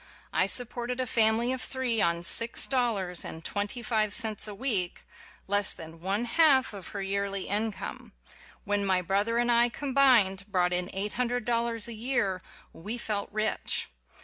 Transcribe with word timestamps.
I 0.33 0.47
supported 0.47 0.99
a 0.99 1.05
family 1.05 1.53
of 1.53 1.61
three 1.61 2.01
on 2.01 2.23
six 2.23 2.65
dollars 2.65 3.23
and 3.23 3.45
twenty 3.45 3.83
five 3.83 4.15
cents 4.15 4.47
a 4.47 4.55
week 4.55 5.03
ŌĆö 5.03 5.37
less 5.45 5.73
than 5.73 6.01
one 6.01 6.25
half 6.25 6.73
of 6.73 6.87
her 6.87 7.03
yearly 7.03 7.47
income. 7.47 8.11
When 8.65 8.83
my 8.83 9.03
brother 9.03 9.37
and 9.37 9.51
I, 9.51 9.69
combined, 9.69 10.45
brought 10.47 10.73
in 10.73 10.89
eight 10.91 11.13
hundred 11.13 11.45
dollars 11.45 11.87
a 11.87 11.93
year 11.93 12.41
we 12.73 12.97
felt 12.97 13.29
rich 13.31 13.89